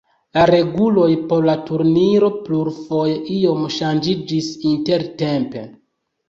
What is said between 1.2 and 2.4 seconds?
por la turniro